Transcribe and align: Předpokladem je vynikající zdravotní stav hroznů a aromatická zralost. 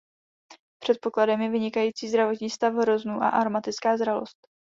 Předpokladem 0.79 1.41
je 1.41 1.49
vynikající 1.49 2.09
zdravotní 2.09 2.49
stav 2.49 2.73
hroznů 2.73 3.21
a 3.23 3.29
aromatická 3.29 3.97
zralost. 3.97 4.47